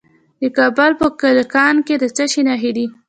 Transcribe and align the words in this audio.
د 0.41 0.43
کابل 0.57 0.91
په 1.01 1.07
کلکان 1.21 1.75
کې 1.85 1.95
د 2.01 2.05
څه 2.15 2.23
شي 2.31 2.41
نښې 2.47 2.71
دي؟ 2.77 2.85